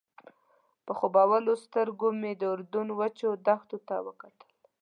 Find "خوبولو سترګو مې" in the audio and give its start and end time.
0.99-2.31